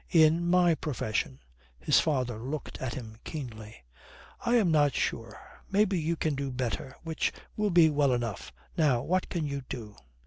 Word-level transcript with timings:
"In 0.09 0.47
my 0.49 0.73
profession" 0.73 1.41
His 1.85 1.99
father 1.99 2.39
looked 2.39 2.79
at 2.79 2.95
him 2.95 3.17
keenly. 3.23 3.83
"I 4.43 4.55
am 4.55 4.71
not 4.71 4.95
sure. 4.95 5.39
Maybe 5.69 5.99
you 5.99 6.15
can 6.15 6.33
do 6.33 6.51
better, 6.51 6.95
which 7.03 7.31
will 7.55 7.69
be 7.69 7.91
well 7.91 8.11
enough. 8.11 8.51
Now, 8.75 9.03
what 9.03 9.29
can 9.29 9.45
you 9.45 9.61
do? 9.69 9.95